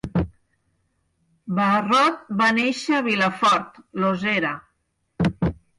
Barrot 1.59 2.33
va 2.41 2.49
nàixer 2.59 2.97
a 3.01 3.05
Vilafòrt, 3.11 3.81
Losera. 4.05 4.59